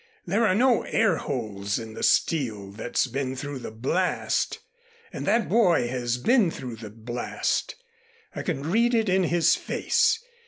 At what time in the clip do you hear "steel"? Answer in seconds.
2.01-2.71